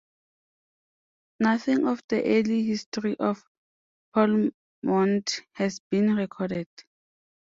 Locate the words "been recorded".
5.91-6.65